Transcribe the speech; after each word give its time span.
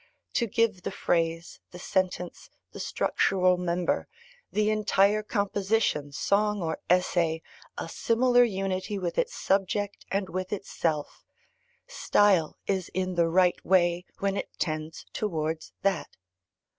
To 0.33 0.47
give 0.47 0.81
the 0.81 0.89
phrase, 0.89 1.59
the 1.69 1.77
sentence, 1.77 2.49
the 2.71 2.79
structural 2.79 3.57
member, 3.57 4.07
the 4.51 4.71
entire 4.71 5.21
composition, 5.21 6.11
song, 6.11 6.59
or 6.59 6.79
essay, 6.89 7.43
a 7.77 7.87
similar 7.87 8.43
unity 8.43 8.97
with 8.97 9.19
its 9.19 9.35
subject 9.35 10.03
and 10.09 10.27
with 10.27 10.51
itself: 10.51 11.23
style 11.85 12.57
is 12.65 12.89
in 12.95 13.13
the 13.13 13.27
right 13.29 13.63
way 13.63 14.05
when 14.17 14.37
it 14.37 14.49
tends 14.57 15.05
towards 15.13 15.71
that. 15.83 16.09